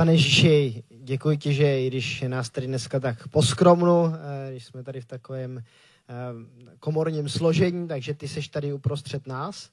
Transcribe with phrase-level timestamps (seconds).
[0.00, 4.82] Pane Ježíši, děkuji ti, že i když nás tady dneska tak poskromnu, eh, když jsme
[4.82, 6.14] tady v takovém eh,
[6.78, 9.70] komorním složení, takže ty seš tady uprostřed nás.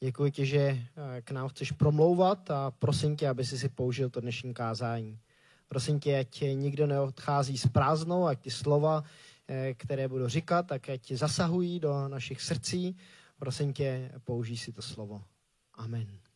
[0.00, 4.10] Děkuji ti, že eh, k nám chceš promlouvat a prosím tě, aby si si použil
[4.10, 5.18] to dnešní kázání.
[5.68, 9.04] Prosím tě, ať nikdo neodchází s prázdnou, ať ty slova,
[9.74, 12.96] které budu říkat, tak ať zasahují do našich srdcí.
[13.38, 15.22] Prosím tě, použij si to slovo.
[15.74, 16.27] Amen.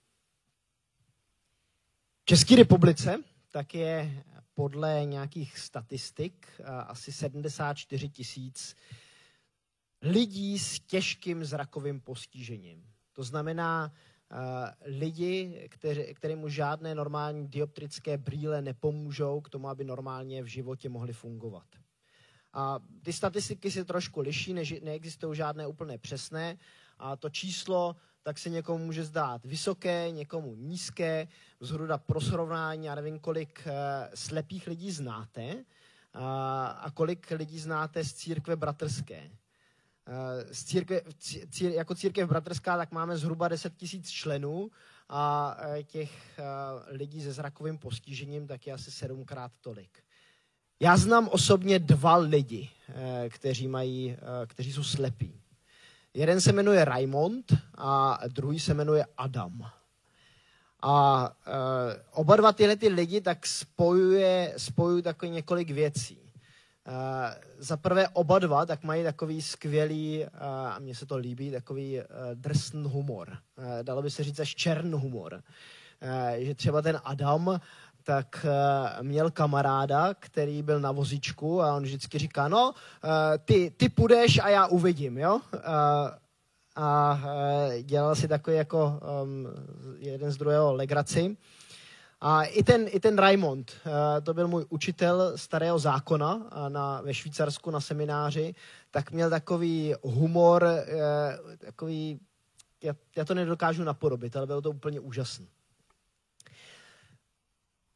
[2.24, 8.76] České republice tak je podle nějakých statistik asi 74 tisíc
[10.02, 12.86] lidí s těžkým zrakovým postižením.
[13.12, 13.92] To znamená
[14.84, 21.12] lidi, kteři, kterým žádné normální dioptrické brýle nepomůžou k tomu, aby normálně v životě mohli
[21.12, 21.66] fungovat.
[22.52, 26.58] A ty statistiky se trošku liší, než neexistují žádné úplné přesné.
[26.98, 31.28] A to číslo tak se někomu může zdát vysoké, někomu nízké.
[31.60, 33.72] Zhruba pro srovnání, já nevím, kolik eh,
[34.14, 35.64] slepých lidí znáte
[36.14, 39.30] a kolik lidí znáte z církve bratrské.
[40.06, 41.00] Eh, z církve,
[41.50, 44.70] cír, jako církev bratrská tak máme zhruba 10 tisíc členů
[45.08, 46.40] a eh, těch
[46.86, 50.02] lidí se zrakovým postižením tak je asi sedmkrát tolik.
[50.82, 52.70] Já znám osobně dva lidi,
[53.28, 54.16] kteří, mají,
[54.46, 55.40] kteří jsou slepí.
[56.14, 59.70] Jeden se jmenuje Raimond a druhý se jmenuje Adam.
[60.82, 61.52] A uh,
[62.12, 66.18] oba dva tyhle ty lidi tak spojuje, spojuje takový několik věcí.
[67.58, 72.00] Za prvé oba dva tak mají takový skvělý, uh, a mně se to líbí, takový
[72.34, 73.38] drsný humor.
[73.82, 75.42] Dalo by se říct až čern humor.
[76.34, 77.60] Uh, že třeba ten Adam
[78.04, 83.10] tak uh, měl kamaráda, který byl na vozičku a on vždycky říká, no, uh,
[83.44, 85.34] ty, ty půjdeš a já uvidím, jo?
[85.34, 85.60] Uh,
[86.76, 89.48] a uh, dělal si takový jako um,
[89.98, 91.36] jeden z druhého legraci.
[92.20, 93.92] A i ten, i ten Raimond, uh,
[94.22, 98.54] to byl můj učitel starého zákona uh, na, ve Švýcarsku na semináři,
[98.90, 102.20] tak měl takový humor, uh, takový,
[102.82, 105.46] já, já to nedokážu napodobit, ale bylo to úplně úžasné.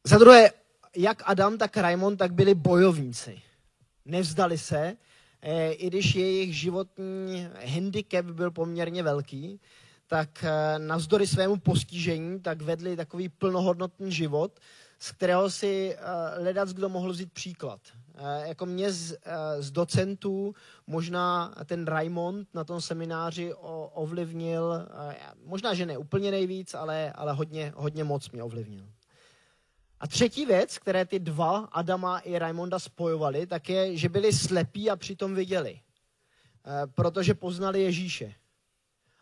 [0.07, 0.51] Za druhé,
[0.95, 3.41] jak Adam, tak Raimond, tak byli bojovníci.
[4.05, 4.97] Nevzdali se,
[5.41, 9.59] eh, i když jejich životní handicap byl poměrně velký,
[10.07, 14.59] tak eh, navzdory svému postižení, tak vedli takový plnohodnotný život,
[14.99, 17.79] z kterého si uh, ledac kdo mohl vzít příklad.
[18.45, 19.17] jako mě z,
[19.59, 20.55] z docentů
[20.87, 23.53] možná ten Raimond na tom semináři
[23.93, 24.87] ovlivnil,
[25.45, 28.85] možná, že ne úplně nejvíc, ale, ale hodně, hodně moc mě ovlivnil.
[29.99, 34.89] A třetí věc, které ty dva, Adama i Raimonda, spojovali, tak je, že byli slepí
[34.89, 35.79] a přitom viděli.
[36.67, 38.33] E, protože poznali Ježíše.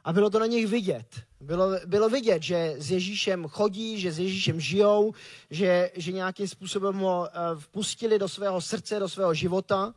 [0.03, 1.07] A bylo to na nich vidět.
[1.41, 5.13] Bylo, bylo vidět, že s Ježíšem chodí, že s Ježíšem žijou,
[5.49, 9.93] že, že nějakým způsobem ho e, vpustili do svého srdce, do svého života.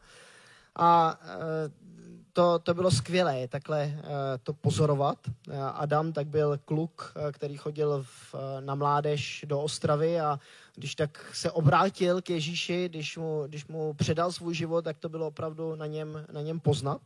[0.76, 1.88] A e,
[2.32, 4.02] to, to bylo skvělé takhle
[4.42, 5.18] to pozorovat.
[5.72, 10.40] Adam tak byl kluk, který chodil v, na mládež do Ostravy a
[10.78, 15.08] když tak se obrátil k Ježíši, když mu, když mu předal svůj život, tak to
[15.08, 17.00] bylo opravdu na něm, na něm poznat.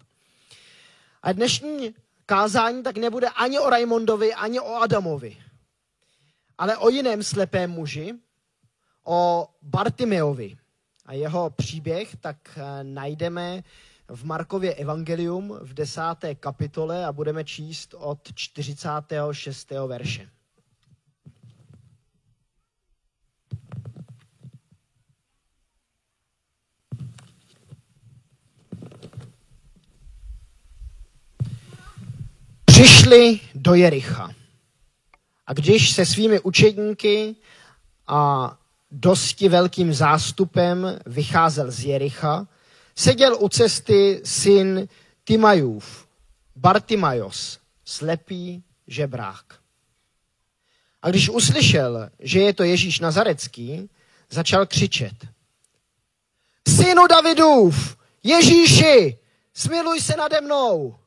[1.23, 1.95] A dnešní
[2.27, 5.37] kázání tak nebude ani o Raimondovi, ani o Adamovi,
[6.59, 8.15] ale o jiném slepém muži,
[9.05, 10.57] o Bartimeovi.
[11.07, 13.63] A jeho příběh tak najdeme
[14.09, 19.71] v Markově evangelium v desáté kapitole a budeme číst od 46.
[19.87, 20.31] verše.
[32.73, 34.35] Přišli do Jericha.
[35.47, 37.37] A když se svými učedníky
[38.07, 38.53] a
[38.91, 42.49] dosti velkým zástupem vycházel z Jericha,
[42.97, 44.89] seděl u cesty syn
[45.25, 46.09] Timajův,
[46.57, 49.45] Bartimajos, slepý žebrák.
[51.03, 53.91] A když uslyšel, že je to Ježíš Nazarecký,
[54.31, 55.27] začal křičet.
[56.69, 59.19] Synu Davidův, Ježíši,
[59.55, 61.02] smiluj se nade mnou.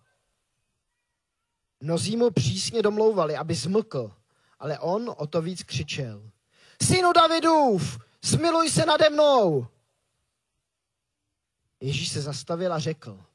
[1.85, 4.11] Mnozí mu přísně domlouvali, aby zmlkl,
[4.59, 6.31] ale on o to víc křičel.
[6.83, 9.67] Synu Davidův, smiluj se nade mnou.
[11.79, 13.25] Ježíš se zastavil a řekl,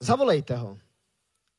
[0.00, 0.78] zavolejte ho.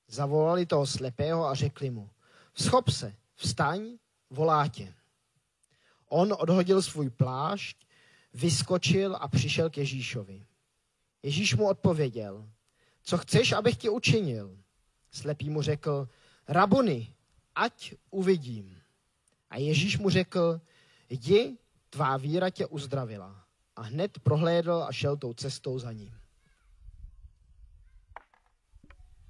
[0.07, 2.09] Zavolali toho slepého a řekli mu,
[2.55, 3.97] schop se, vstaň,
[4.29, 4.93] volá tě.
[6.09, 7.77] On odhodil svůj plášť,
[8.33, 10.45] vyskočil a přišel k Ježíšovi.
[11.23, 12.49] Ježíš mu odpověděl,
[13.03, 14.60] co chceš, abych ti učinil?
[15.11, 16.09] Slepý mu řekl,
[16.47, 17.13] rabony,
[17.55, 18.77] ať uvidím.
[19.49, 20.61] A Ježíš mu řekl,
[21.09, 21.57] jdi,
[21.89, 23.45] tvá víra tě uzdravila.
[23.75, 26.17] A hned prohlédl a šel tou cestou za ním.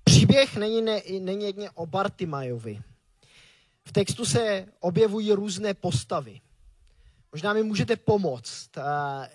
[0.04, 2.82] Příběh není, ne, není jedně o Bartimajovi.
[3.86, 6.42] V textu se objevují různé postavy.
[7.32, 8.70] Možná mi můžete pomoct,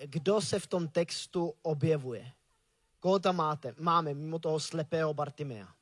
[0.04, 2.32] kdo se v tom textu objevuje.
[3.00, 3.74] Koho tam máte?
[3.78, 5.75] Máme, mimo toho slepého Bartimea.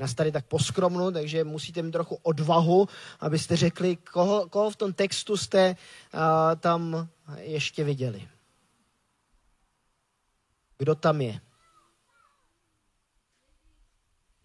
[0.00, 2.88] Nás tady tak poskromnu, takže musíte mít trochu odvahu,
[3.20, 5.76] abyste řekli, koho, koho v tom textu jste
[6.14, 6.20] uh,
[6.60, 8.28] tam ještě viděli.
[10.78, 11.40] Kdo tam je?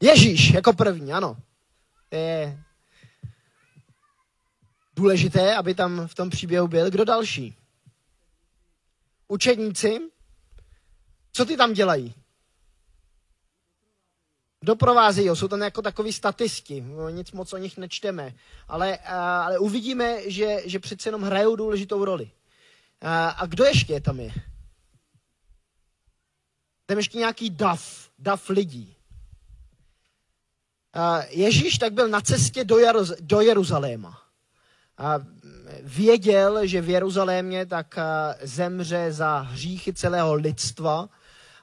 [0.02, 1.38] Ježíš jako první, ano.
[2.10, 2.64] To je
[4.96, 6.92] důležité, aby tam v tom příběhu byl.
[6.92, 7.58] Kdo další?
[9.28, 10.00] Učedníci.
[11.32, 12.25] Co ty tam dělají?
[14.66, 18.34] Doprovázejí jsou tam jako takový statisti, no, nic moc o nich nečteme,
[18.68, 22.32] ale, ale uvidíme, že, že přece jenom hrajou důležitou roli.
[23.02, 24.32] A, a kdo ještě tam je?
[26.86, 28.96] Tam ještě nějaký dav, dav lidí.
[31.30, 34.22] Ježíš tak byl na cestě do, Jeruz- do Jeruzaléma.
[34.98, 35.20] A
[35.82, 37.96] věděl, že v Jeruzalémě tak
[38.42, 41.10] zemře za hříchy celého lidstva.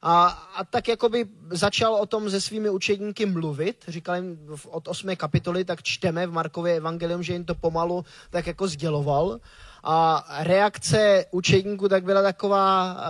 [0.02, 3.84] A, a tak jakoby začal o tom se svými učedníky mluvit.
[3.88, 5.16] Říkal jim od 8.
[5.16, 9.40] kapitoly, tak čteme v Markově evangelium, že jim to pomalu tak jako sděloval.
[9.84, 13.00] A reakce učedníků tak byla taková,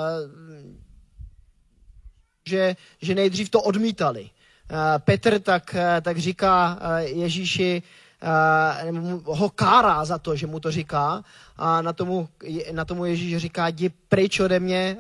[2.47, 4.31] že, že nejdřív to odmítali.
[4.99, 7.83] Petr tak, tak říká Ježíši,
[9.25, 11.25] ho kárá za to, že mu to říká.
[11.57, 12.29] A na tomu,
[12.73, 14.97] na tomu Ježíš říká, jdi pryč ode mě,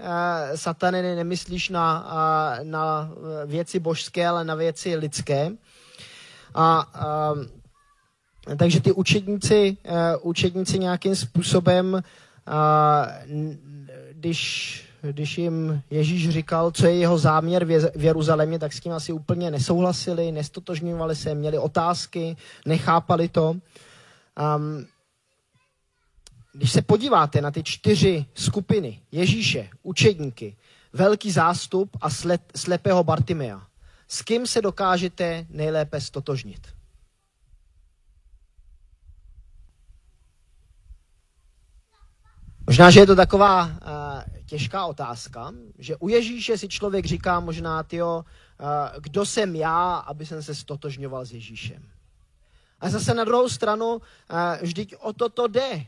[0.54, 2.08] satane, nemyslíš na,
[2.62, 3.10] na
[3.46, 5.50] věci božské, ale na věci lidské.
[6.54, 7.34] A, a
[8.56, 9.76] takže ty učedníci,
[10.22, 12.02] učedníci nějakým způsobem,
[14.12, 17.64] když když jim Ježíš říkal, co je jeho záměr
[17.94, 23.50] v Jeruzalémě, tak s tím asi úplně nesouhlasili, nestotožňovali se, měli otázky, nechápali to.
[23.50, 24.86] Um,
[26.52, 30.56] když se podíváte na ty čtyři skupiny, Ježíše, učedníky,
[30.92, 33.66] velký zástup a slep, slepého Bartimea,
[34.08, 36.68] s kým se dokážete nejlépe stotožnit?
[42.66, 43.70] Možná, že je to taková
[44.52, 48.24] těžká otázka, že u Ježíše si člověk říká možná, tyjo,
[48.98, 51.82] kdo jsem já, aby jsem se stotožňoval s Ježíšem.
[52.80, 54.00] A zase na druhou stranu,
[54.60, 55.86] vždyť o to to jde, uh,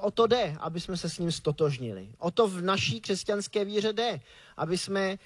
[0.00, 2.08] o to jde, aby jsme se s ním stotožnili.
[2.18, 4.20] O to v naší křesťanské víře jde,
[4.56, 5.18] aby jsme uh,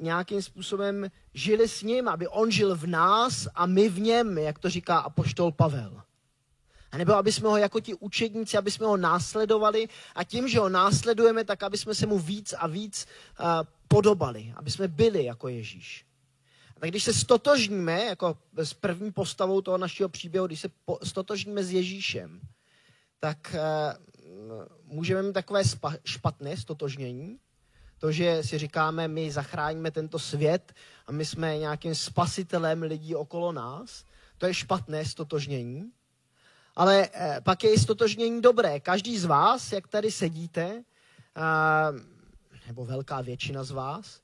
[0.00, 4.58] nějakým způsobem žili s ním, aby on žil v nás a my v něm, jak
[4.58, 6.02] to říká apoštol Pavel.
[6.92, 10.58] A nebo aby jsme ho jako ti učedníci, aby jsme ho následovali a tím, že
[10.58, 13.06] ho následujeme, tak aby jsme se mu víc a víc
[13.40, 13.46] uh,
[13.88, 16.06] podobali, aby jsme byli jako Ježíš.
[16.76, 20.98] A tak když se stotožníme, jako s první postavou toho našeho příběhu, když se po,
[21.04, 22.40] stotožníme s Ježíšem,
[23.20, 27.38] tak uh, můžeme mít takové spa, špatné stotožnění,
[27.98, 30.72] to, že si říkáme, my zachráníme tento svět
[31.06, 34.04] a my jsme nějakým spasitelem lidí okolo nás,
[34.38, 35.92] to je špatné stotožnění.
[36.80, 38.80] Ale eh, pak je i stotožnění dobré.
[38.80, 40.84] Každý z vás, jak tady sedíte,
[41.36, 41.42] eh,
[42.66, 44.22] nebo velká většina z vás,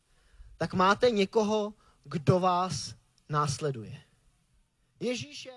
[0.57, 2.95] tak máte někoho, kdo vás
[3.29, 4.03] následuje.
[5.01, 5.51] Ježíše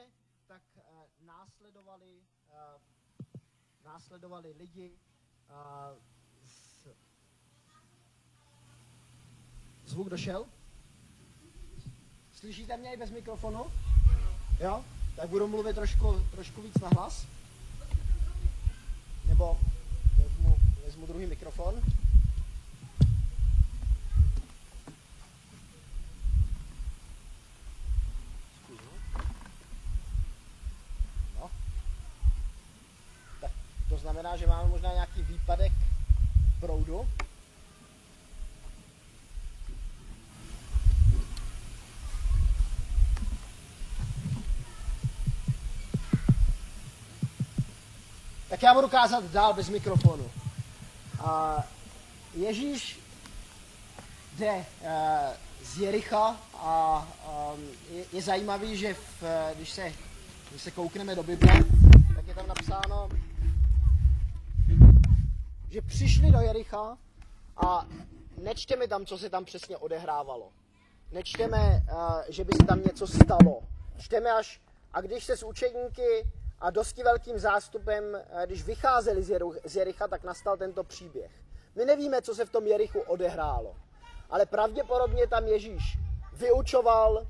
[0.48, 0.82] tak eh,
[1.26, 2.22] následovali,
[3.86, 4.92] následovali lidi
[9.86, 10.46] Zvuk došel?
[12.32, 13.72] Slyšíte mě i bez mikrofonu?
[14.60, 14.86] Jo?
[15.20, 17.28] Tak budu mluvit trošku, trošku víc na hlas.
[19.26, 19.60] Nebo
[20.18, 21.76] vezmu, vezmu druhý mikrofon.
[31.40, 31.50] No.
[33.42, 33.52] Tak
[33.90, 35.74] to znamená, že máme možná nějaký výpadek
[36.60, 37.10] proudu.
[48.50, 50.32] Tak já budu kázat dál bez mikrofonu.
[51.20, 51.64] A
[52.34, 53.00] Ježíš
[54.38, 54.88] jde uh,
[55.64, 57.08] z Jericha a
[57.54, 59.24] um, je, je zajímavý, že v,
[59.56, 59.94] když, se,
[60.50, 61.64] když se koukneme do Bible,
[62.16, 63.10] tak je tam napsáno,
[65.70, 66.98] že přišli do Jericha
[67.58, 67.86] a
[68.44, 70.50] nečteme tam, co se tam přesně odehrávalo.
[71.12, 73.62] Nečteme, uh, že by se tam něco stalo.
[73.98, 74.62] Čteme až,
[74.94, 79.24] a když se s učedníky a dosti velkým zástupem, eh, když vycházeli
[79.66, 81.32] z Jericha, tak nastal tento příběh.
[81.76, 83.76] My nevíme, co se v tom Jerichu odehrálo,
[84.30, 85.98] ale pravděpodobně tam Ježíš
[86.34, 87.28] vyučoval,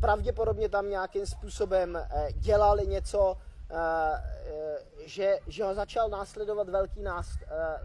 [0.00, 3.36] pravděpodobně tam nějakým způsobem eh, dělali něco,
[5.04, 7.26] že, že ho začal následovat velký, nás,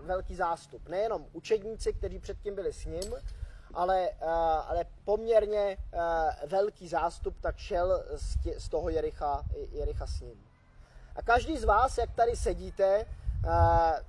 [0.01, 0.89] velký zástup.
[0.89, 3.13] Nejenom učedníci, kteří předtím byli s ním,
[3.73, 4.09] ale,
[4.67, 5.77] ale poměrně
[6.47, 8.03] velký zástup tak šel
[8.57, 10.52] z toho Jericha, Jericha s ním.
[11.15, 13.05] A každý z vás, jak tady sedíte,
[13.45, 13.51] uh,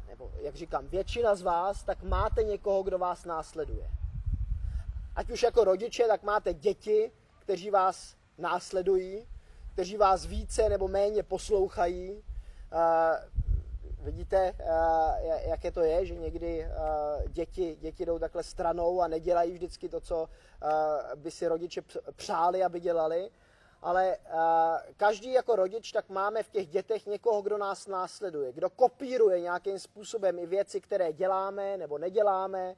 [0.08, 3.90] nebo jak říkám, většina z vás, tak máte někoho, kdo vás následuje.
[5.16, 9.26] Ať už jako rodiče, tak máte děti, kteří vás následují,
[9.72, 12.22] kteří vás více nebo méně poslouchají.
[14.04, 16.70] Vidíte, eh, jaké to je, že někdy eh,
[17.28, 20.28] děti, děti jdou takhle stranou a nedělají vždycky to, co
[20.62, 21.82] eh, by si rodiče
[22.16, 23.30] přáli, aby dělali.
[23.84, 24.18] Ale
[24.96, 29.78] každý jako rodič, tak máme v těch dětech někoho, kdo nás následuje, kdo kopíruje nějakým
[29.78, 32.76] způsobem i věci, které děláme nebo neděláme.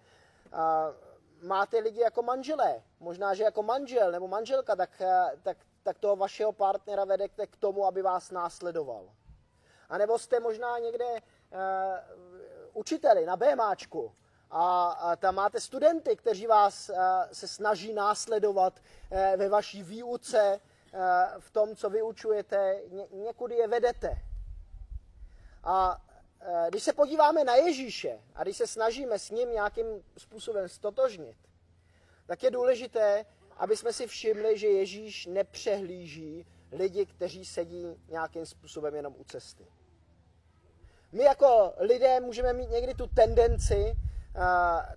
[1.42, 2.82] Máte lidi jako manželé.
[3.00, 5.02] Možná, že jako manžel nebo manželka, tak,
[5.42, 9.10] tak, tak toho vašeho partnera vedete k tomu, aby vás následoval.
[9.88, 11.18] A nebo jste možná někde uh,
[12.72, 14.12] učiteli na BMAčku
[14.50, 16.90] a, a tam máte studenty, kteří vás
[17.32, 18.80] se snaží následovat
[19.36, 20.60] ve vaší výuce,
[21.38, 24.22] v tom, co vyučujete, ně, někudy je vedete.
[25.64, 26.02] A
[26.68, 29.86] když se podíváme na Ježíše a když se snažíme s ním nějakým
[30.18, 31.36] způsobem stotožnit,
[32.26, 33.24] tak je důležité,
[33.56, 39.66] aby jsme si všimli, že Ježíš nepřehlíží lidi, kteří sedí nějakým způsobem jenom u cesty.
[41.12, 43.92] My jako lidé můžeme mít někdy tu tendenci
[44.36, 44.42] uh,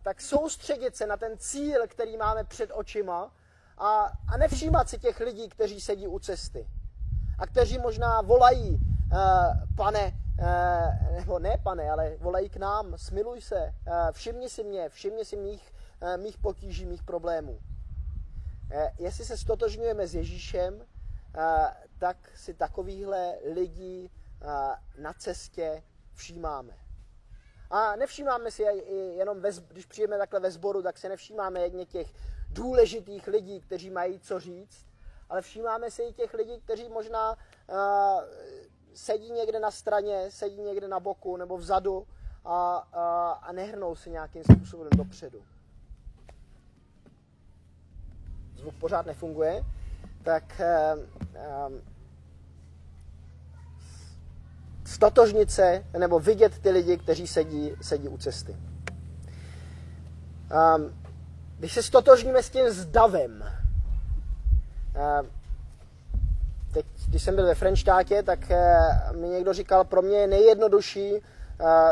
[0.04, 3.34] tak soustředit se na ten cíl, který máme před očima
[3.80, 6.68] a, a nevšímat si těch lidí, kteří sedí u cesty
[7.40, 9.20] a kteří možná volají, uh,
[9.76, 14.90] pane, uh, nebo ne pane, ale volají k nám, smiluj se, uh, všimni si mě,
[14.90, 15.74] všimni si mých,
[16.18, 17.60] mých potíží, mých problémů.
[19.00, 20.86] Jestli se stotožňujeme s Ježíšem,
[21.98, 24.12] tak si takovýchhle lidí
[24.98, 25.84] na cestě
[26.14, 26.74] všímáme.
[27.70, 28.64] A nevšímáme si
[29.18, 32.14] jenom, ve, když přijeme takhle ve sboru, tak se nevšímáme jedně těch
[32.50, 34.86] důležitých lidí, kteří mají co říct,
[35.30, 37.78] ale všímáme si i těch lidí, kteří možná uh,
[38.94, 42.08] sedí někde na straně, sedí někde na boku nebo vzadu
[42.46, 45.44] a, a, a nehrnou si nějakým způsobem dopředu.
[48.56, 49.64] Zvuk pořád nefunguje,
[50.24, 50.62] tak
[50.96, 51.00] uh,
[51.68, 51.82] um,
[55.52, 58.58] se nebo vidět ty lidi, kteří sedí, sedí u cesty.
[60.52, 61.00] Um,
[61.60, 63.44] když se stotožníme s tím zdavem,
[65.22, 65.30] um,
[66.74, 71.12] teď, když jsem byl ve Frenštátě, tak uh, mi někdo říkal, pro mě je nejjednodušší
[71.14, 71.20] uh,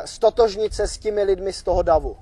[0.05, 2.17] stotožnit se s těmi lidmi z toho davu.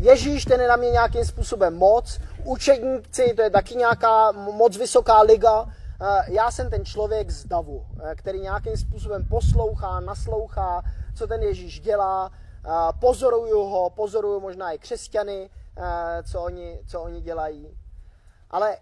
[0.00, 5.20] Ježíš, ten je na mě nějakým způsobem moc, učedníci, to je taky nějaká moc vysoká
[5.20, 5.66] liga,
[6.00, 10.82] Eh, já jsem ten člověk z davu, eh, který nějakým způsobem poslouchá, naslouchá,
[11.14, 12.45] co ten Ježíš dělá, eh,
[13.00, 15.50] pozoruju ho, pozoruju možná i křesťany,
[16.30, 17.78] co oni, co oni dělají.
[18.50, 18.78] Ale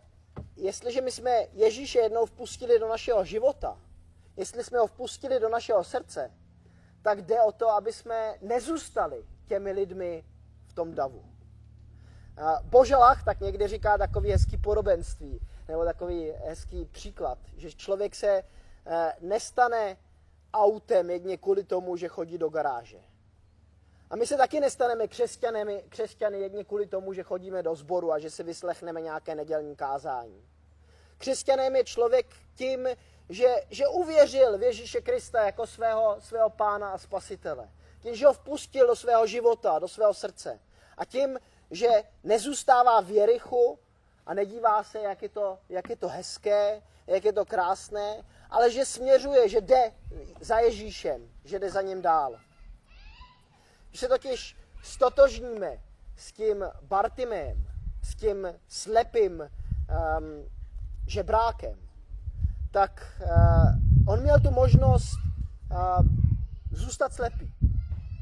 [0.56, 3.78] jestliže my jsme Ježíše jednou vpustili do našeho života,
[4.36, 6.30] jestli jsme ho vpustili do našeho srdce,
[7.02, 10.24] tak jde o to, aby jsme nezůstali těmi lidmi
[10.66, 11.24] v tom davu.
[12.62, 18.42] Boželach tak někdy říká takový hezký podobenství nebo takový hezký příklad, že člověk se
[18.86, 19.96] eh, nestane
[20.54, 22.98] autem jedně kvůli tomu, že chodí do garáže.
[24.10, 28.18] A my se taky nestaneme křesťany, křesťany jedně kvůli tomu, že chodíme do sboru a
[28.18, 30.44] že si vyslechneme nějaké nedělní kázání.
[31.18, 32.88] Křesťanem je člověk tím,
[33.28, 37.70] že, že uvěřil v Ježíše Krista jako svého, svého pána a spasitele.
[38.00, 40.60] Tím, že ho vpustil do svého života, do svého srdce.
[40.96, 41.38] A tím,
[41.70, 41.88] že
[42.24, 43.78] nezůstává v Jerichu,
[44.26, 48.70] a nedívá se, jak je, to, jak je to hezké, jak je to krásné, ale
[48.70, 49.92] že směřuje, že jde
[50.40, 52.40] za Ježíšem, že jde za ním dál.
[53.94, 55.78] Když se totiž stotožníme
[56.16, 57.66] s tím Bartimem,
[58.02, 59.48] s tím slepým um,
[61.06, 61.74] žebrákem,
[62.70, 65.18] tak uh, on měl tu možnost
[65.70, 66.06] uh,
[66.70, 67.52] zůstat slepý.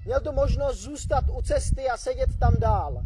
[0.04, 3.02] Měl tu možnost zůstat u cesty a sedět tam dál.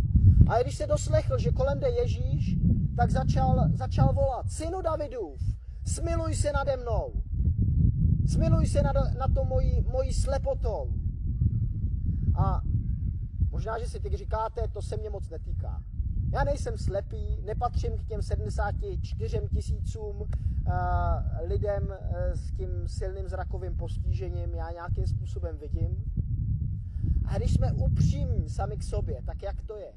[0.49, 2.57] A když se doslechl, že kolem jde Ježíš,
[2.97, 5.41] tak začal, začal volat, synu Davidův,
[5.87, 7.23] smiluj se nade mnou.
[8.27, 11.06] Smiluj se nad, na to mojí, mojí slepotou.
[12.37, 12.63] A
[13.51, 15.83] možná, že si teď říkáte, to se mě moc netýká.
[16.33, 20.27] Já nejsem slepý, nepatřím k těm 74 tisícům uh,
[21.49, 26.05] lidem uh, s tím silným zrakovým postižením, já nějakým způsobem vidím.
[27.25, 29.93] A když jsme upřímní sami k sobě, tak jak to je?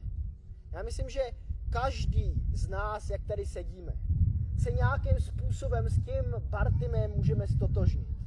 [0.71, 1.19] Já myslím, že
[1.69, 3.93] každý z nás, jak tady sedíme,
[4.57, 8.19] se nějakým způsobem s tím Bartimem můžeme stotožnit.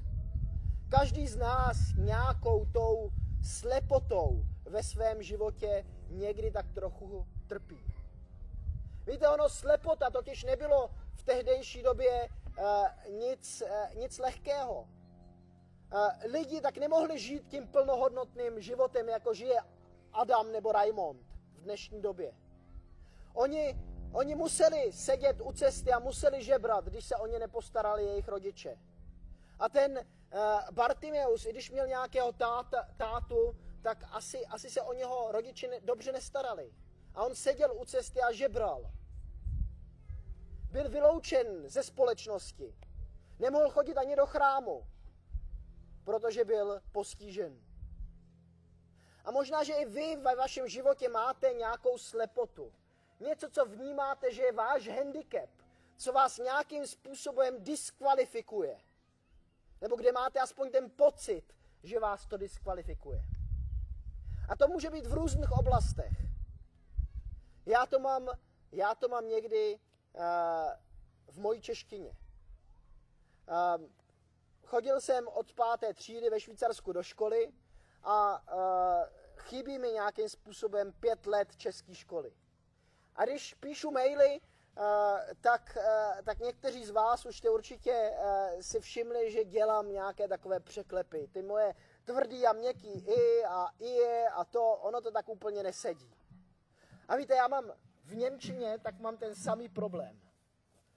[0.88, 3.10] Každý z nás nějakou tou
[3.42, 7.78] slepotou ve svém životě někdy tak trochu trpí.
[9.06, 14.80] Víte, ono slepota totiž nebylo v tehdejší době uh, nic, uh, nic lehkého.
[14.80, 19.60] Uh, lidi tak nemohli žít tím plnohodnotným životem, jako žije
[20.12, 21.20] Adam nebo Raimond
[21.54, 22.32] v dnešní době.
[23.34, 23.78] Oni,
[24.12, 28.78] oni museli sedět u cesty a museli žebrat, když se o ně nepostarali jejich rodiče.
[29.58, 30.06] A ten
[30.70, 35.80] Bartimeus, i když měl nějakého táta, tátu, tak asi, asi se o něho rodiče ne,
[35.80, 36.72] dobře nestarali.
[37.14, 38.90] A on seděl u cesty a žebral.
[40.70, 42.74] Byl vyloučen ze společnosti.
[43.38, 44.86] Nemohl chodit ani do chrámu,
[46.04, 47.60] protože byl postížen.
[49.24, 52.72] A možná, že i vy ve vašem životě máte nějakou slepotu.
[53.20, 55.50] Něco, co vnímáte, že je váš handicap,
[55.96, 58.80] co vás nějakým způsobem diskvalifikuje.
[59.82, 61.42] Nebo kde máte aspoň ten pocit,
[61.82, 63.24] že vás to diskvalifikuje.
[64.48, 66.12] A to může být v různých oblastech.
[67.66, 68.28] Já to mám,
[68.72, 69.78] já to mám někdy
[70.12, 70.22] uh,
[71.26, 72.10] v mojí češtině.
[72.10, 73.84] Uh,
[74.64, 77.52] chodil jsem od páté třídy ve Švýcarsku do školy
[78.02, 82.32] a uh, chybí mi nějakým způsobem pět let české školy.
[83.16, 84.40] A když píšu maily,
[85.40, 90.28] tak, uh, tak někteří z vás už jste určitě uh, si všimli, že dělám nějaké
[90.28, 91.28] takové překlepy.
[91.32, 91.74] Ty moje
[92.04, 96.14] tvrdý a měkký i a i a to, ono to tak úplně nesedí.
[97.08, 97.72] A víte, já mám
[98.04, 100.20] v Němčině, tak mám ten samý problém.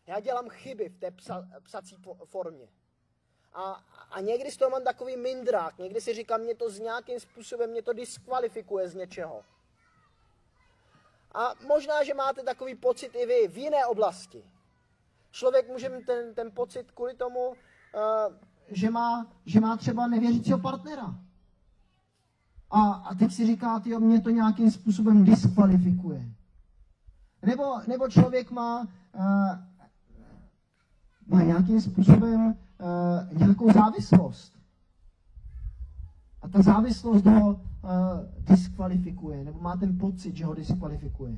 [0.07, 2.69] Já dělám chyby v té psa, psací formě.
[3.53, 7.19] A, a někdy z toho mám takový mindrák, někdy si říkám, mě to z nějakým
[7.19, 9.43] způsobem, mě to diskvalifikuje z něčeho.
[11.35, 14.43] A možná, že máte takový pocit i vy v jiné oblasti.
[15.31, 17.55] Člověk může mít ten, ten pocit kvůli tomu, uh,
[18.67, 21.15] že má, že má třeba nevěřícího partnera.
[22.69, 26.25] A, a teď si říká, tyjo, mě to nějakým způsobem diskvalifikuje.
[27.41, 29.57] Nebo, nebo člověk má, uh,
[31.27, 34.53] má nějakým způsobem uh, nějakou závislost.
[36.41, 37.61] A ta závislost ho
[38.39, 41.37] diskvalifikuje, nebo má ten pocit, že ho diskvalifikuje.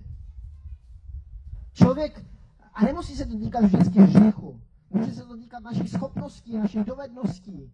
[1.74, 2.26] Člověk,
[2.74, 7.72] a nemusí se to týkat vždycky hříchu, Může se to týkat našich schopností, našich dovedností,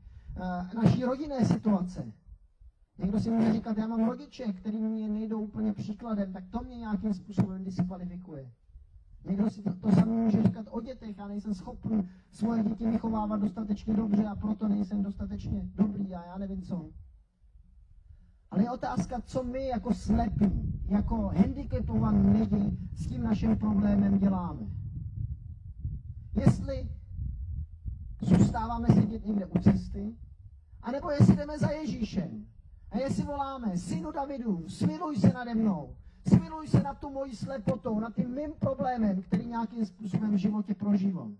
[0.83, 2.13] naší rodinné situace.
[2.97, 6.77] Někdo si může říkat, já mám rodiče, který mě nejdou úplně příkladem, tak to mě
[6.77, 8.51] nějakým způsobem diskvalifikuje.
[9.25, 13.41] Někdo si to, to samé může říkat o dětech, já nejsem schopný svoje děti vychovávat
[13.41, 16.89] dostatečně dobře a proto nejsem dostatečně dobrý a já nevím co.
[18.53, 24.61] Ale je otázka, co my jako slepí, jako handicapovaní lidi s tím naším problémem děláme.
[26.35, 26.89] Jestli
[28.21, 30.15] zůstáváme sedět někde u cesty,
[30.81, 32.45] anebo jestli jdeme za Ježíšem
[32.91, 35.95] a jestli voláme, synu Davidu, smiluj se nade mnou,
[36.27, 40.75] smiluj se nad tu mojí slepotou, nad tím mým problémem, který nějakým způsobem v životě
[40.75, 41.37] prožívám.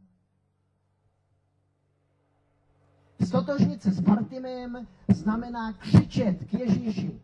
[3.26, 7.22] Stotožnit se s Bartimem znamená křičet k Ježíši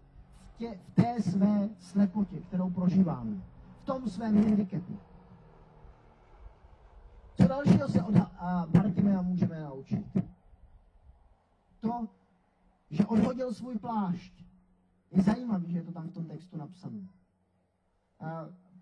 [0.54, 3.42] v, tě, v té své slepotě, kterou prožíváme,
[3.82, 5.00] v tom svém handicapu.
[7.38, 8.16] Co dalšího se od
[8.70, 10.06] Bartimea můžeme naučit?
[11.80, 12.08] To,
[12.90, 14.34] že odhodil svůj plášť.
[15.12, 17.08] Je zajímavý, že je to tam v tom textu napsané.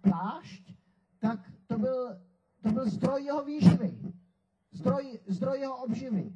[0.02, 0.74] Plášť,
[1.20, 2.18] tak to byl,
[2.62, 3.98] to byl zdroj jeho výživy.
[4.72, 6.34] Zdroj, zdroj jeho obživy.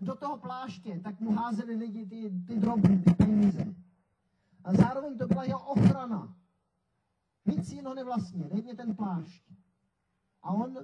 [0.00, 3.74] Do toho pláště tak mu házeli lidi ty, ty droby, ty peníze.
[4.64, 6.36] A zároveň to byla jeho ochrana.
[7.46, 9.52] Nic jiného nevlastně, dej ten plášť.
[10.42, 10.74] A on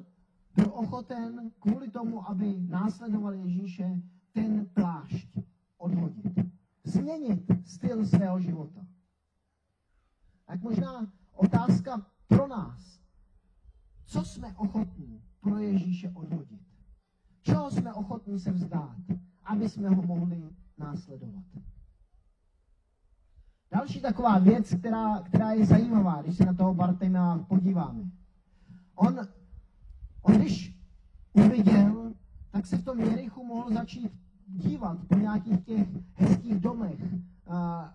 [0.54, 5.38] byl ochoten kvůli tomu, aby následoval Ježíše, ten plášť
[5.78, 6.38] odhodit.
[6.84, 8.86] Změnit styl svého života.
[10.46, 13.00] Tak možná otázka pro nás.
[14.04, 16.65] Co jsme ochotní pro Ježíše odhodit?
[17.46, 18.96] Čeho jsme ochotní se vzdát,
[19.44, 20.42] aby jsme ho mohli
[20.78, 21.44] následovat?
[23.72, 28.04] Další taková věc, která, která je zajímavá, když se na toho Bartima podíváme.
[28.94, 29.20] On
[30.26, 30.78] On když
[31.32, 32.12] uviděl,
[32.50, 34.12] tak se v tom Jerichu mohl začít
[34.46, 37.00] dívat po nějakých těch hezkých domech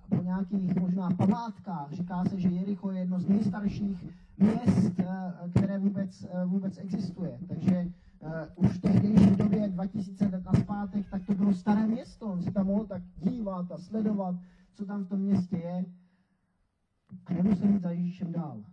[0.10, 1.92] po nějakých možná památkách.
[1.92, 4.06] Říká se, že Jericho je jedno z nejstarších
[4.38, 4.92] měst,
[5.52, 7.40] které vůbec, vůbec existuje.
[7.48, 7.88] Takže
[8.56, 9.36] už v tehdejší
[10.02, 12.26] 2000 let naspátek, tak to bylo staré město.
[12.26, 14.36] On se tam mohl tak dívat a sledovat,
[14.74, 15.86] co tam v tom městě je.
[17.26, 18.64] A nemusel jít za Ježíšem dál.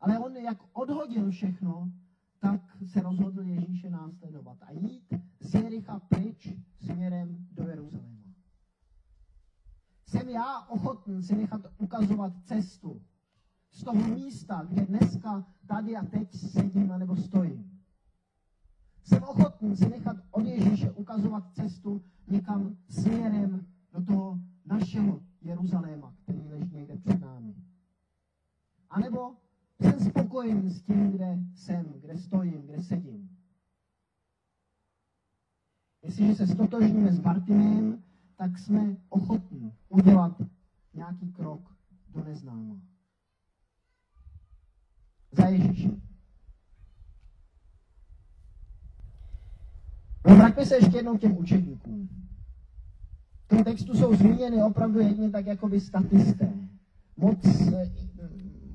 [0.00, 1.92] Ale on, jak odhodil všechno,
[2.38, 6.48] tak se rozhodl Ježíše následovat a jít z Jericha pryč
[6.80, 8.18] směrem do Jeruzaléma.
[10.06, 13.02] Jsem já ochoten si nechat ukazovat cestu
[13.70, 17.77] z toho místa, kde dneska, tady a teď sedím nebo stojím.
[19.08, 26.48] Jsem ochoten si nechat od Ježíše ukazovat cestu někam směrem do toho našeho Jeruzaléma, který
[26.48, 27.54] leží někde před námi.
[28.90, 29.36] A nebo
[29.80, 33.38] jsem spokojen s tím, kde jsem, kde stojím, kde sedím.
[36.02, 38.02] Jestliže se stotožníme s Bartimem,
[38.36, 40.42] tak jsme ochotní udělat
[40.94, 41.76] nějaký krok
[42.08, 42.80] do neznáma.
[45.32, 45.90] Za Ježíšem.
[45.90, 46.08] No,
[50.34, 52.08] vraťme se ještě jednou těm učedníkům.
[53.44, 56.52] V tom textu jsou zmíněny opravdu jedně tak jako by statisté.
[57.16, 57.38] Moc
[57.72, 57.90] eh,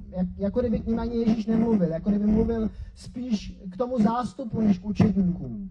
[0.09, 4.61] jak, jako kdyby k ním ani Ježíš nemluvil, jako kdyby mluvil spíš k tomu zástupu,
[4.61, 5.69] než k učedníkům.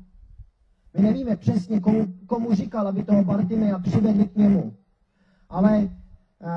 [0.97, 4.75] My nevíme přesně, komu, komu říkal, aby toho Bartimea přivedli k němu.
[5.49, 6.49] Ale uh,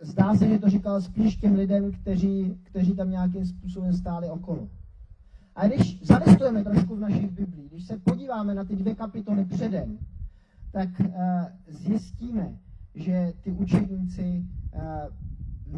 [0.00, 4.68] zdá se, že to říkal spíš těm lidem, kteří, kteří tam nějakým způsobem stáli okolo.
[5.54, 9.98] A když zalistujeme trošku v našich Biblích, když se podíváme na ty dvě kapitoly předem,
[10.72, 11.14] tak uh,
[11.68, 12.58] zjistíme,
[12.94, 14.80] že ty učedníci uh,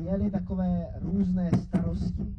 [0.00, 2.36] měli takové různé starosti.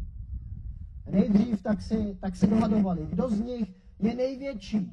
[1.12, 4.91] Nejdřív tak si, tak si dohadovali, kdo z nich je největší.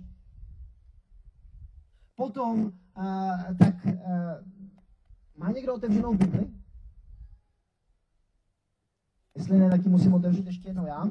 [2.17, 3.87] Potom, uh, tak
[5.37, 6.51] má někdo otevřenou Bibli?
[9.37, 11.05] Jestli ne, tak ji musím otevřít ještě jednou já.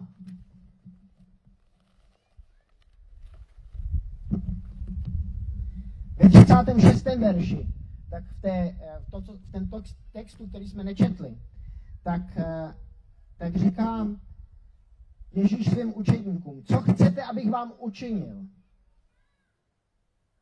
[6.17, 7.03] Ve 36.
[7.03, 7.67] verši
[8.13, 9.69] tak v, té, eh, v, to, co, v ten
[10.11, 11.37] textu, který jsme nečetli,
[12.03, 12.75] tak, eh,
[13.37, 14.19] tak říkám
[15.31, 18.45] Ježíš svým učedníkům, co chcete, abych vám učinil?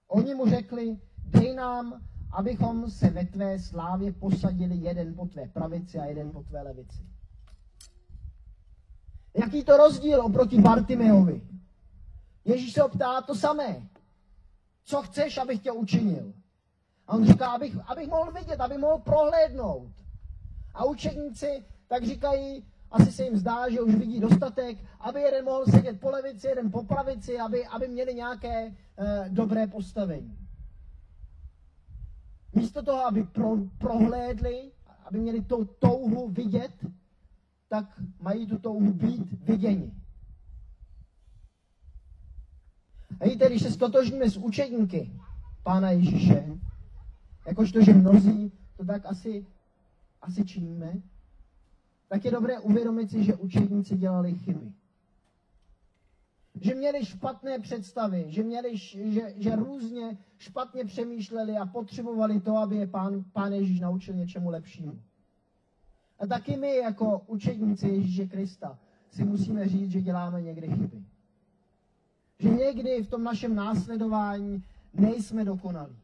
[0.07, 5.99] Oni mu řekli, dej nám, abychom se ve tvé slávě posadili jeden po tvé pravici
[5.99, 7.05] a jeden po tvé levici.
[9.37, 11.41] Jaký to rozdíl oproti Bartimeovi?
[12.45, 13.87] Ježíš se optá to samé.
[14.83, 16.33] Co chceš, abych tě učinil?
[17.07, 19.91] A on říká, abych, abych mohl vidět, abych mohl prohlédnout.
[20.73, 25.65] A učedníci tak říkají, asi se jim zdá, že už vidí dostatek, aby jeden mohl
[25.65, 28.73] sedět po levici, jeden po pravici, aby, aby měli nějaké uh,
[29.27, 30.37] dobré postavení.
[32.53, 34.71] Místo toho, aby pro, prohlédli,
[35.05, 36.71] aby měli tu touhu vidět,
[37.69, 37.85] tak
[38.19, 39.93] mají tu touhu být viděni.
[43.10, 45.11] A víte, když se stotožníme s učedníky
[45.63, 46.57] Pána Ježíše,
[47.47, 49.45] jakožto, že mnozí to tak asi,
[50.21, 50.93] asi činíme,
[52.07, 54.71] tak je dobré uvědomit si, že učedníci dělali chyby.
[56.61, 62.75] Že měli špatné představy, že, měli, že, že různě špatně přemýšleli a potřebovali to, aby
[62.75, 65.01] je pán, pán Ježíš naučil něčemu lepšímu.
[66.19, 68.79] A taky my, jako učedníci Ježíše Krista,
[69.11, 71.03] si musíme říct, že děláme někdy chyby.
[72.41, 75.95] Že někdy v tom našem následování nejsme dokonalí.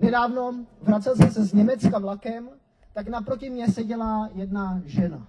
[0.00, 2.48] Nedávno vracel jsem se z Německa vlakem,
[2.92, 5.28] tak naproti mě seděla jedna žena.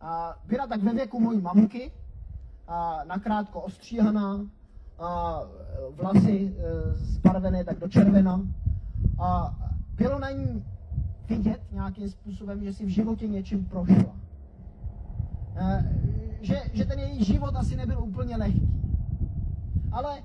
[0.00, 1.92] A byla tak ve věku mojí mamky,
[2.68, 4.40] a nakrátko ostříhaná,
[4.98, 5.40] a
[5.90, 8.40] vlasy e, zbarvené tak do červena.
[9.18, 9.56] A
[9.94, 10.64] bylo na ní
[11.28, 14.16] vidět nějakým způsobem, že si v životě něčím prošla.
[16.40, 18.68] Že, že ten její život asi nebyl úplně lehký.
[19.92, 20.22] Ale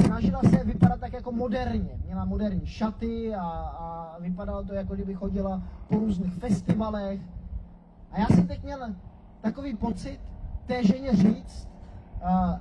[0.00, 1.98] snažila se vypadat tak jako moderně.
[2.04, 7.20] Měla moderní šaty a, a vypadalo to, jako kdyby chodila po různých festivalech.
[8.10, 8.94] A já jsem teď měl
[9.40, 10.20] takový pocit
[10.66, 11.68] té ženě říct,
[12.22, 12.56] uh,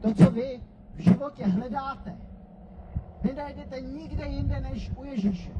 [0.00, 0.60] to, co vy
[0.94, 2.16] v životě hledáte,
[3.24, 5.50] nenajdete nikde jinde než u Ježíše.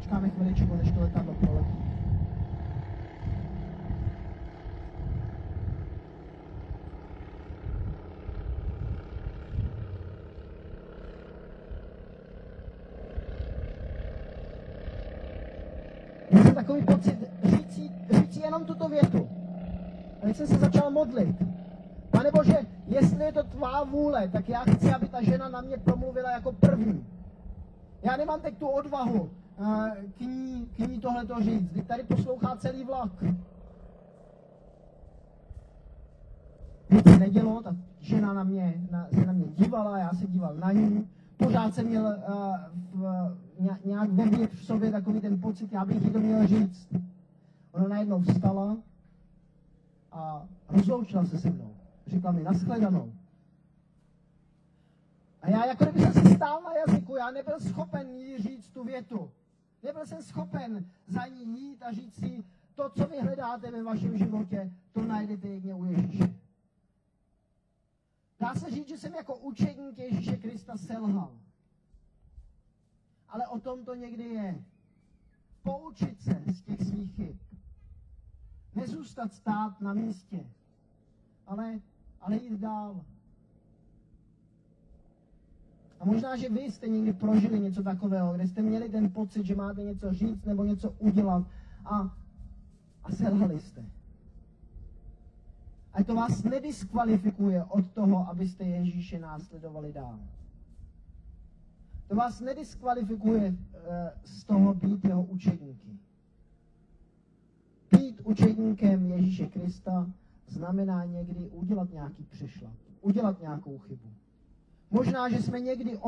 [0.00, 1.93] Čekáme chviličku, než to letadlo proletí.
[16.64, 19.28] Takový pocit říct, říct jenom tuto větu.
[20.22, 21.36] A když jsem se začal modlit,
[22.22, 25.76] nebo že jestli je to tvá vůle, tak já chci, aby ta žena na mě
[25.78, 27.06] promluvila jako první.
[28.02, 31.72] Já nemám teď tu odvahu uh, k ní, k ní tohleto říct.
[31.72, 33.22] Teď tady poslouchá celý vlak.
[36.90, 40.54] Nic se nedělo, ta žena na mě, na, se na mě dívala, já se díval
[40.54, 41.08] na ní.
[41.36, 42.56] Pořád jsem měl uh,
[42.92, 43.36] v,
[43.84, 46.88] nějak vevnitř v sobě takový ten pocit, já bych jí to měl říct.
[47.72, 48.76] Ona najednou vstala
[50.12, 51.74] a rozloučila se se mnou.
[52.06, 53.12] Řekla mi nashledanou.
[55.42, 58.84] A já jako kdyby jsem si stál na jazyku, já nebyl schopen jí říct tu
[58.84, 59.30] větu.
[59.82, 64.18] Nebyl jsem schopen za ní jít a říct si, to, co vy hledáte ve vašem
[64.18, 66.34] životě, to najdete jedně u Ježíše.
[68.40, 71.43] Dá se říct, že jsem jako učedník Ježíše Krista selhal.
[73.34, 74.64] Ale o tom to někdy je.
[75.62, 77.36] Poučit se z těch svých chyb.
[78.74, 80.46] Nezůstat stát na místě,
[81.46, 81.80] ale,
[82.20, 83.04] ale jít dál.
[86.00, 89.56] A možná, že vy jste někdy prožili něco takového, kde jste měli ten pocit, že
[89.56, 91.46] máte něco říct nebo něco udělat
[91.84, 92.16] a,
[93.04, 93.84] a selhali jste.
[95.92, 100.18] A to vás nediskvalifikuje od toho, abyste Ježíše následovali dál.
[102.08, 103.56] To vás nediskvalifikuje uh,
[104.24, 105.88] z toho být jeho učedníky.
[107.90, 110.10] Být učedníkem Ježíše Krista
[110.48, 114.08] znamená někdy udělat nějaký přešlap, udělat nějakou chybu.
[114.90, 115.98] Možná, že jsme někdy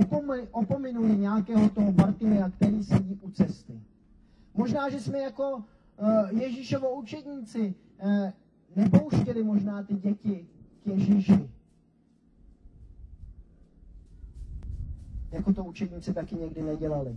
[0.51, 3.81] opominuli nějakého toho Bartimea, který sedí u cesty.
[4.55, 8.31] Možná, že jsme jako uh, Ježíšovo učedníci uh,
[8.77, 10.47] nepouštěli možná ty děti
[10.83, 11.51] k Ježíši.
[15.33, 17.17] Jako to učedníci taky někdy nedělali.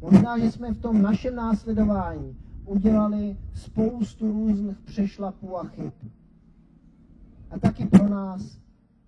[0.00, 5.92] Možná, že jsme v tom našem následování udělali spoustu různých přešlapů a chyb.
[7.50, 8.58] A taky pro nás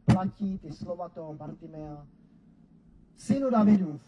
[0.04, 2.06] platí ty slova toho Bartimea.
[3.16, 4.00] Synu Davidův,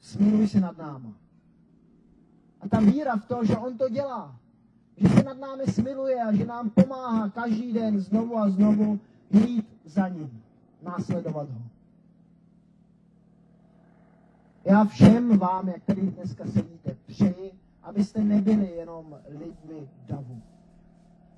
[0.00, 1.12] smiluj se nad náma.
[2.60, 4.36] A ta víra v to, že on to dělá,
[4.96, 9.00] že se nad námi smiluje a že nám pomáhá každý den znovu a znovu
[9.30, 10.42] jít za ním,
[10.82, 11.71] následovat ho.
[14.64, 20.42] Já všem vám, jak tady dneska sedíte, přeji, abyste nebyli jenom lidmi davu.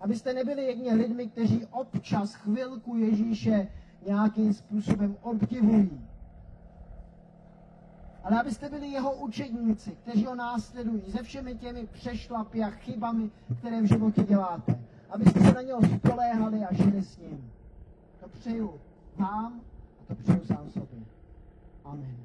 [0.01, 3.69] Abyste nebyli jedně lidmi, kteří občas chvilku Ježíše
[4.07, 6.09] nějakým způsobem obdivují.
[8.25, 13.83] Ale abyste byli jeho učedníci, kteří ho následují se všemi těmi přešlapy a chybami, které
[13.83, 14.79] v životě děláte.
[15.11, 17.53] Abyste se na něho spoléhali a žili s ním.
[18.21, 18.81] To přeju
[19.17, 19.61] vám
[20.01, 20.99] a to přeju sám sobě.
[21.85, 22.17] Amen.